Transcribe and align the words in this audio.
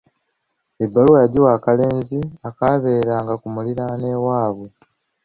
Ebbaluwa 0.83 1.17
yagiwa 1.23 1.49
akalenzi 1.57 2.19
akaabeeranga 2.47 3.33
ku 3.41 3.47
muliraano 3.53 4.05
ewaabwe. 4.15 4.67